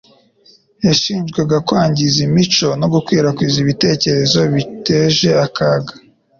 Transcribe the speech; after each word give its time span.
Yashinjwaga 0.85 1.57
kwangiza 1.67 2.17
imico 2.27 2.67
no 2.79 2.87
gukwirakwiza 2.93 3.57
ibitekerezo 3.63 4.39
biteje 4.55 5.29
akaga 5.45 5.93